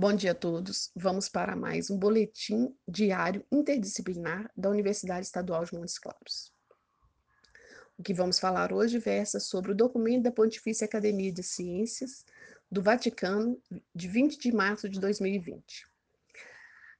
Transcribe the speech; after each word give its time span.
Bom 0.00 0.14
dia 0.14 0.32
a 0.32 0.34
todos. 0.34 0.90
Vamos 0.96 1.28
para 1.28 1.54
mais 1.54 1.90
um 1.90 1.98
boletim 1.98 2.74
diário 2.88 3.44
interdisciplinar 3.52 4.50
da 4.56 4.70
Universidade 4.70 5.26
Estadual 5.26 5.62
de 5.62 5.74
Montes 5.74 5.98
Claros. 5.98 6.50
O 7.98 8.02
que 8.02 8.14
vamos 8.14 8.40
falar 8.40 8.72
hoje 8.72 8.98
versa 8.98 9.38
sobre 9.38 9.72
o 9.72 9.74
documento 9.74 10.22
da 10.22 10.32
Pontifícia 10.32 10.86
Academia 10.86 11.30
de 11.30 11.42
Ciências 11.42 12.24
do 12.72 12.80
Vaticano 12.80 13.60
de 13.94 14.08
20 14.08 14.38
de 14.38 14.50
março 14.50 14.88
de 14.88 14.98
2020. 14.98 15.86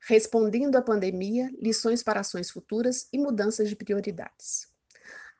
Respondendo 0.00 0.76
à 0.76 0.82
pandemia, 0.82 1.50
lições 1.58 2.02
para 2.02 2.20
ações 2.20 2.50
futuras 2.50 3.08
e 3.10 3.18
mudanças 3.18 3.70
de 3.70 3.76
prioridades. 3.76 4.69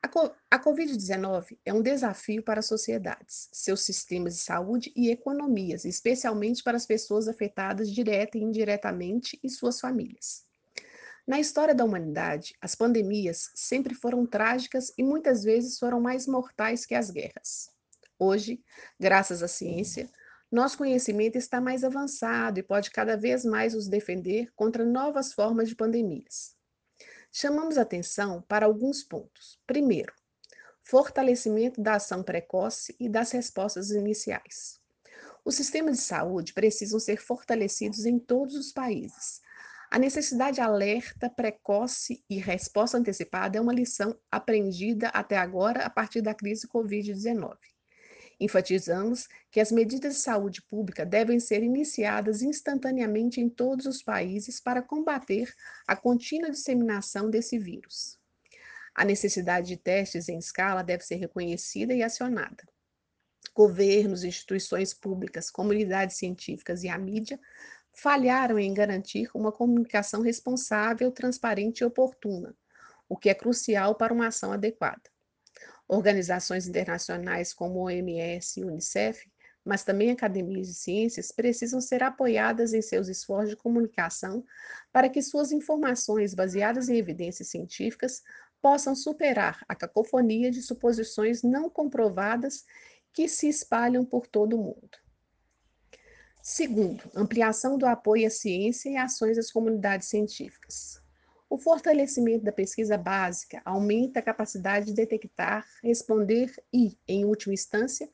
A 0.03 0.59
Covid-19 0.59 1.59
é 1.63 1.71
um 1.71 1.81
desafio 1.81 2.41
para 2.41 2.59
as 2.59 2.65
sociedades, 2.65 3.47
seus 3.51 3.81
sistemas 3.81 4.35
de 4.35 4.41
saúde 4.41 4.91
e 4.95 5.11
economias, 5.11 5.85
especialmente 5.85 6.63
para 6.63 6.75
as 6.75 6.87
pessoas 6.87 7.27
afetadas 7.27 7.89
direta 7.89 8.35
e 8.37 8.41
indiretamente 8.41 9.39
e 9.43 9.49
suas 9.49 9.79
famílias. 9.79 10.43
Na 11.27 11.39
história 11.39 11.75
da 11.75 11.85
humanidade, 11.85 12.55
as 12.59 12.73
pandemias 12.73 13.51
sempre 13.53 13.93
foram 13.93 14.25
trágicas 14.25 14.91
e 14.97 15.03
muitas 15.03 15.43
vezes 15.43 15.77
foram 15.77 16.01
mais 16.01 16.25
mortais 16.25 16.83
que 16.83 16.95
as 16.95 17.11
guerras. 17.11 17.69
Hoje, 18.17 18.63
graças 18.99 19.43
à 19.43 19.47
ciência, 19.47 20.09
nosso 20.51 20.79
conhecimento 20.79 21.37
está 21.37 21.61
mais 21.61 21.83
avançado 21.83 22.59
e 22.59 22.63
pode 22.63 22.89
cada 22.89 23.15
vez 23.15 23.45
mais 23.45 23.75
nos 23.75 23.87
defender 23.87 24.51
contra 24.55 24.83
novas 24.83 25.31
formas 25.31 25.69
de 25.69 25.75
pandemias. 25.75 26.59
Chamamos 27.31 27.77
atenção 27.77 28.41
para 28.41 28.65
alguns 28.65 29.03
pontos. 29.03 29.57
Primeiro, 29.65 30.13
fortalecimento 30.83 31.81
da 31.81 31.95
ação 31.95 32.21
precoce 32.21 32.93
e 32.99 33.07
das 33.07 33.31
respostas 33.31 33.91
iniciais. 33.91 34.81
Os 35.45 35.55
sistemas 35.55 35.97
de 35.97 36.03
saúde 36.03 36.53
precisam 36.53 36.99
ser 36.99 37.17
fortalecidos 37.17 38.05
em 38.05 38.19
todos 38.19 38.55
os 38.55 38.73
países. 38.73 39.41
A 39.89 39.97
necessidade 39.97 40.55
de 40.55 40.61
alerta 40.61 41.29
precoce 41.29 42.23
e 42.29 42.37
resposta 42.37 42.97
antecipada 42.97 43.57
é 43.57 43.61
uma 43.61 43.73
lição 43.73 44.17
aprendida 44.29 45.07
até 45.09 45.37
agora 45.37 45.85
a 45.85 45.89
partir 45.89 46.21
da 46.21 46.33
crise 46.33 46.67
Covid-19. 46.67 47.57
Enfatizamos 48.41 49.29
que 49.51 49.59
as 49.59 49.71
medidas 49.71 50.15
de 50.15 50.19
saúde 50.19 50.63
pública 50.63 51.05
devem 51.05 51.39
ser 51.39 51.61
iniciadas 51.61 52.41
instantaneamente 52.41 53.39
em 53.39 53.47
todos 53.47 53.85
os 53.85 54.01
países 54.01 54.59
para 54.59 54.81
combater 54.81 55.53
a 55.85 55.95
contínua 55.95 56.49
disseminação 56.49 57.29
desse 57.29 57.59
vírus. 57.59 58.17
A 58.95 59.05
necessidade 59.05 59.67
de 59.67 59.77
testes 59.77 60.27
em 60.27 60.39
escala 60.39 60.81
deve 60.81 61.05
ser 61.05 61.17
reconhecida 61.17 61.93
e 61.93 62.01
acionada. 62.01 62.67
Governos, 63.53 64.23
instituições 64.23 64.91
públicas, 64.91 65.51
comunidades 65.51 66.17
científicas 66.17 66.83
e 66.83 66.89
a 66.89 66.97
mídia 66.97 67.39
falharam 67.93 68.57
em 68.57 68.73
garantir 68.73 69.29
uma 69.35 69.51
comunicação 69.51 70.21
responsável, 70.21 71.11
transparente 71.11 71.81
e 71.81 71.85
oportuna, 71.85 72.55
o 73.07 73.15
que 73.15 73.29
é 73.29 73.35
crucial 73.35 73.93
para 73.93 74.11
uma 74.11 74.29
ação 74.29 74.51
adequada. 74.51 75.11
Organizações 75.91 76.69
internacionais 76.69 77.53
como 77.53 77.79
o 77.79 77.83
OMS 77.83 78.61
e 78.61 78.63
Unicef, 78.63 79.29
mas 79.65 79.83
também 79.83 80.09
academias 80.09 80.67
de 80.67 80.73
ciências, 80.73 81.33
precisam 81.33 81.81
ser 81.81 82.01
apoiadas 82.01 82.73
em 82.73 82.81
seus 82.81 83.09
esforços 83.09 83.49
de 83.49 83.57
comunicação 83.57 84.41
para 84.89 85.09
que 85.09 85.21
suas 85.21 85.51
informações 85.51 86.33
baseadas 86.33 86.87
em 86.87 86.95
evidências 86.95 87.49
científicas 87.49 88.23
possam 88.61 88.95
superar 88.95 89.65
a 89.67 89.75
cacofonia 89.75 90.49
de 90.49 90.61
suposições 90.61 91.43
não 91.43 91.69
comprovadas 91.69 92.63
que 93.11 93.27
se 93.27 93.49
espalham 93.49 94.05
por 94.05 94.27
todo 94.27 94.55
o 94.55 94.63
mundo. 94.63 94.97
Segundo, 96.41 97.03
ampliação 97.13 97.77
do 97.77 97.85
apoio 97.85 98.27
à 98.27 98.29
ciência 98.29 98.89
e 98.89 98.95
ações 98.95 99.35
das 99.35 99.51
comunidades 99.51 100.07
científicas. 100.07 101.00
O 101.51 101.57
fortalecimento 101.57 102.45
da 102.45 102.51
pesquisa 102.53 102.97
básica 102.97 103.61
aumenta 103.65 104.19
a 104.19 104.23
capacidade 104.23 104.85
de 104.85 104.93
detectar, 104.93 105.67
responder 105.83 106.49
e, 106.73 106.97
em 107.05 107.25
última 107.25 107.53
instância, 107.53 108.09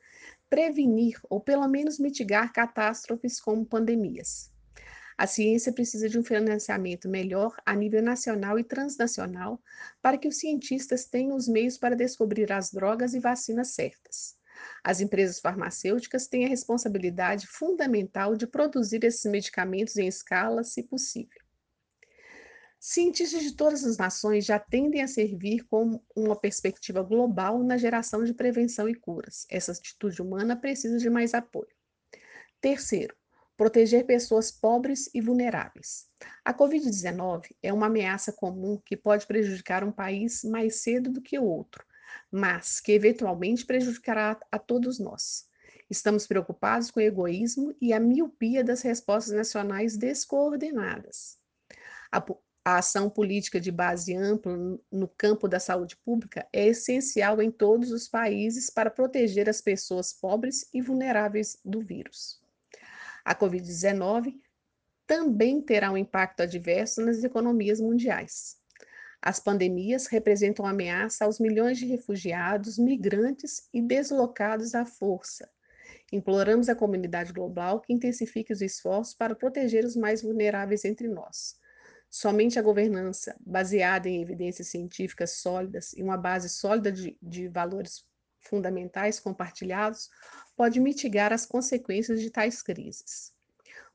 prevenir 0.50 1.20
ou 1.30 1.40
pelo 1.40 1.68
menos 1.68 2.00
mitigar 2.00 2.52
catástrofes 2.52 3.40
como 3.40 3.64
pandemias. 3.64 4.50
A 5.16 5.24
ciência 5.28 5.72
precisa 5.72 6.08
de 6.08 6.18
um 6.18 6.24
financiamento 6.24 7.08
melhor 7.08 7.54
a 7.64 7.76
nível 7.76 8.02
nacional 8.02 8.58
e 8.58 8.64
transnacional 8.64 9.62
para 10.02 10.18
que 10.18 10.26
os 10.26 10.40
cientistas 10.40 11.04
tenham 11.04 11.36
os 11.36 11.46
meios 11.46 11.78
para 11.78 11.94
descobrir 11.94 12.50
as 12.50 12.72
drogas 12.72 13.14
e 13.14 13.20
vacinas 13.20 13.68
certas. 13.68 14.36
As 14.82 15.00
empresas 15.00 15.38
farmacêuticas 15.38 16.26
têm 16.26 16.44
a 16.44 16.48
responsabilidade 16.48 17.46
fundamental 17.46 18.34
de 18.34 18.48
produzir 18.48 19.04
esses 19.04 19.30
medicamentos 19.30 19.96
em 19.96 20.08
escala, 20.08 20.64
se 20.64 20.82
possível. 20.82 21.37
Cientistas 22.80 23.42
de 23.42 23.52
todas 23.56 23.84
as 23.84 23.96
nações 23.96 24.44
já 24.44 24.58
tendem 24.58 25.02
a 25.02 25.08
servir 25.08 25.64
como 25.64 26.04
uma 26.14 26.36
perspectiva 26.36 27.02
global 27.02 27.58
na 27.64 27.76
geração 27.76 28.22
de 28.22 28.32
prevenção 28.32 28.88
e 28.88 28.94
curas. 28.94 29.46
Essa 29.50 29.72
atitude 29.72 30.22
humana 30.22 30.54
precisa 30.54 30.96
de 30.96 31.10
mais 31.10 31.34
apoio. 31.34 31.74
Terceiro, 32.60 33.16
proteger 33.56 34.06
pessoas 34.06 34.52
pobres 34.52 35.10
e 35.12 35.20
vulneráveis. 35.20 36.06
A 36.44 36.54
Covid-19 36.54 37.48
é 37.60 37.72
uma 37.72 37.86
ameaça 37.86 38.32
comum 38.32 38.80
que 38.86 38.96
pode 38.96 39.26
prejudicar 39.26 39.82
um 39.82 39.90
país 39.90 40.44
mais 40.44 40.76
cedo 40.76 41.10
do 41.10 41.20
que 41.20 41.36
o 41.36 41.44
outro, 41.44 41.84
mas 42.30 42.78
que 42.78 42.92
eventualmente 42.92 43.66
prejudicará 43.66 44.38
a 44.52 44.58
todos 44.58 45.00
nós. 45.00 45.48
Estamos 45.90 46.28
preocupados 46.28 46.92
com 46.92 47.00
o 47.00 47.02
egoísmo 47.02 47.74
e 47.80 47.92
a 47.92 47.98
miopia 47.98 48.62
das 48.62 48.82
respostas 48.82 49.34
nacionais 49.34 49.96
descoordenadas. 49.96 51.36
A, 52.12 52.24
a 52.68 52.76
ação 52.76 53.08
política 53.08 53.58
de 53.58 53.72
base 53.72 54.14
ampla 54.14 54.54
no 54.92 55.08
campo 55.08 55.48
da 55.48 55.58
saúde 55.58 55.96
pública 55.96 56.46
é 56.52 56.66
essencial 56.66 57.40
em 57.40 57.50
todos 57.50 57.90
os 57.90 58.06
países 58.06 58.68
para 58.68 58.90
proteger 58.90 59.48
as 59.48 59.62
pessoas 59.62 60.12
pobres 60.12 60.68
e 60.74 60.82
vulneráveis 60.82 61.58
do 61.64 61.80
vírus. 61.80 62.38
A 63.24 63.34
Covid-19 63.34 64.38
também 65.06 65.62
terá 65.62 65.90
um 65.90 65.96
impacto 65.96 66.42
adverso 66.42 67.00
nas 67.00 67.24
economias 67.24 67.80
mundiais. 67.80 68.58
As 69.22 69.40
pandemias 69.40 70.06
representam 70.06 70.66
ameaça 70.66 71.24
aos 71.24 71.40
milhões 71.40 71.78
de 71.78 71.86
refugiados, 71.86 72.76
migrantes 72.76 73.66
e 73.72 73.80
deslocados 73.80 74.74
à 74.74 74.84
força. 74.84 75.48
Imploramos 76.12 76.68
à 76.68 76.74
comunidade 76.74 77.32
global 77.32 77.80
que 77.80 77.94
intensifique 77.94 78.52
os 78.52 78.60
esforços 78.60 79.14
para 79.14 79.34
proteger 79.34 79.86
os 79.86 79.96
mais 79.96 80.20
vulneráveis 80.20 80.84
entre 80.84 81.08
nós 81.08 81.56
Somente 82.10 82.58
a 82.58 82.62
governança 82.62 83.36
baseada 83.40 84.08
em 84.08 84.22
evidências 84.22 84.68
científicas 84.68 85.32
sólidas 85.32 85.92
e 85.92 86.02
uma 86.02 86.16
base 86.16 86.48
sólida 86.48 86.90
de, 86.90 87.18
de 87.22 87.48
valores 87.48 88.04
fundamentais 88.40 89.20
compartilhados 89.20 90.08
pode 90.56 90.80
mitigar 90.80 91.32
as 91.32 91.44
consequências 91.44 92.20
de 92.20 92.30
tais 92.30 92.62
crises. 92.62 93.32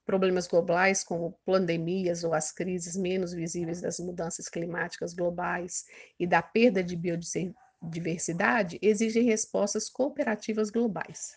Problemas 0.05 0.47
globais, 0.47 1.03
como 1.03 1.39
pandemias 1.45 2.23
ou 2.23 2.33
as 2.33 2.51
crises 2.51 2.95
menos 2.95 3.33
visíveis 3.33 3.81
das 3.81 3.99
mudanças 3.99 4.47
climáticas 4.47 5.13
globais 5.13 5.85
e 6.19 6.27
da 6.27 6.41
perda 6.41 6.83
de 6.83 6.95
biodiversidade, 6.95 8.77
exigem 8.81 9.23
respostas 9.23 9.89
cooperativas 9.89 10.69
globais. 10.69 11.35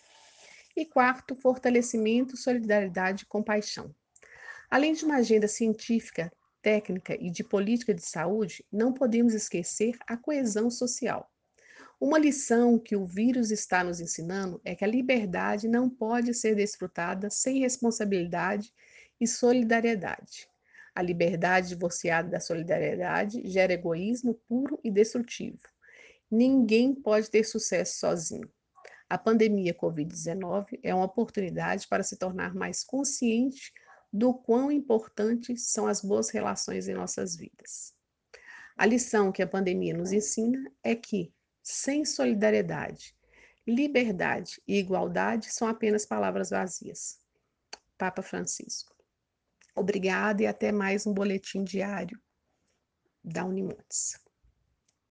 E 0.76 0.84
quarto, 0.84 1.34
fortalecimento, 1.36 2.36
solidariedade 2.36 3.22
e 3.22 3.26
compaixão. 3.26 3.94
Além 4.68 4.92
de 4.92 5.04
uma 5.04 5.16
agenda 5.16 5.46
científica 5.46 6.30
técnica 6.62 7.16
e 7.20 7.30
de 7.30 7.44
política 7.44 7.94
de 7.94 8.02
saúde, 8.02 8.64
não 8.72 8.92
podemos 8.92 9.34
esquecer 9.34 9.96
a 10.06 10.16
coesão 10.16 10.70
social. 10.70 11.30
Uma 11.98 12.18
lição 12.18 12.78
que 12.78 12.94
o 12.94 13.06
vírus 13.06 13.50
está 13.50 13.82
nos 13.82 14.00
ensinando 14.00 14.60
é 14.64 14.74
que 14.74 14.84
a 14.84 14.88
liberdade 14.88 15.66
não 15.66 15.88
pode 15.88 16.34
ser 16.34 16.54
desfrutada 16.54 17.30
sem 17.30 17.60
responsabilidade 17.60 18.72
e 19.18 19.26
solidariedade. 19.26 20.46
A 20.94 21.02
liberdade 21.02 21.68
divorciada 21.68 22.28
da 22.28 22.40
solidariedade 22.40 23.42
gera 23.48 23.72
egoísmo 23.72 24.34
puro 24.46 24.78
e 24.84 24.90
destrutivo. 24.90 25.60
Ninguém 26.30 26.94
pode 26.94 27.30
ter 27.30 27.44
sucesso 27.44 27.98
sozinho. 27.98 28.50
A 29.08 29.16
pandemia 29.16 29.72
Covid-19 29.72 30.80
é 30.82 30.94
uma 30.94 31.04
oportunidade 31.04 31.86
para 31.88 32.02
se 32.02 32.16
tornar 32.16 32.54
mais 32.54 32.82
consciente 32.82 33.72
do 34.12 34.32
quão 34.34 34.70
importantes 34.70 35.68
são 35.68 35.86
as 35.86 36.00
boas 36.00 36.30
relações 36.30 36.88
em 36.88 36.94
nossas 36.94 37.36
vidas. 37.36 37.94
A 38.76 38.84
lição 38.84 39.32
que 39.32 39.42
a 39.42 39.46
pandemia 39.46 39.96
nos 39.96 40.12
ensina 40.12 40.70
é 40.82 40.94
que, 40.94 41.32
sem 41.62 42.04
solidariedade, 42.04 43.16
liberdade 43.66 44.60
e 44.66 44.78
igualdade 44.78 45.50
são 45.52 45.66
apenas 45.66 46.06
palavras 46.06 46.50
vazias. 46.50 47.18
Papa 47.98 48.22
Francisco. 48.22 48.94
Obrigada 49.74 50.42
e 50.42 50.46
até 50.46 50.70
mais 50.70 51.06
um 51.06 51.12
boletim 51.12 51.64
diário 51.64 52.20
da 53.24 53.44
Unimontes. 53.44 54.20